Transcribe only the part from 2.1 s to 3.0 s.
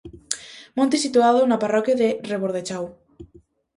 Rebordechau.